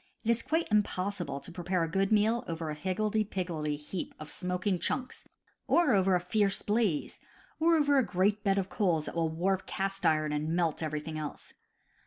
It 0.23 0.31
is 0.31 0.41
quite 0.41 0.67
im 0.71 0.81
possible 0.81 1.39
to 1.39 1.51
prepare 1.51 1.83
a 1.83 1.87
good 1.87 2.11
meal 2.11 2.43
over 2.47 2.71
a 2.71 2.73
higgledy 2.73 3.23
piggledy 3.23 3.75
^, 3.77 3.77
P,. 3.77 3.83
heap 3.83 4.15
of 4.19 4.31
smoking 4.31 4.79
chunks, 4.79 5.25
or 5.67 5.93
over 5.93 6.15
a_. 6.15 6.19
fierce 6.23 6.63
blaze, 6.63 7.19
or 7.59 7.75
over 7.75 7.99
a 7.99 8.03
great 8.03 8.43
bed 8.43 8.57
of 8.57 8.67
coals 8.67 9.05
that 9.05 9.15
will 9.15 9.29
warp 9.29 9.67
cast 9.67 10.03
iron 10.03 10.31
and 10.33 10.55
melt 10.55 10.81
every 10.81 11.01
thing 11.01 11.19
else. 11.19 11.53